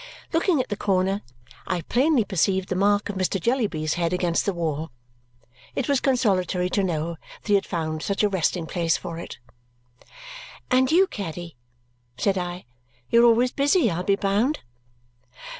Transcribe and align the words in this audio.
Looking 0.33 0.59
at 0.59 0.69
the 0.69 0.75
corner, 0.75 1.21
I 1.67 1.81
plainly 1.81 2.23
perceived 2.23 2.69
the 2.69 2.75
mark 2.75 3.07
of 3.09 3.17
Mr. 3.17 3.39
Jellyby's 3.39 3.93
head 4.01 4.13
against 4.13 4.47
the 4.47 4.51
wall. 4.53 4.89
It 5.75 5.87
was 5.87 5.99
consolatory 5.99 6.71
to 6.71 6.83
know 6.83 7.17
that 7.43 7.47
he 7.47 7.53
had 7.53 7.67
found 7.67 8.01
such 8.01 8.23
a 8.23 8.27
resting 8.27 8.65
place 8.65 8.97
for 8.97 9.19
it. 9.19 9.37
"And 10.71 10.91
you, 10.91 11.05
Caddy," 11.05 11.55
said 12.17 12.35
I, 12.35 12.65
"you 13.11 13.21
are 13.23 13.27
always 13.29 13.51
busy, 13.51 13.91
I'll 13.91 14.01
be 14.01 14.15
bound?" 14.15 14.61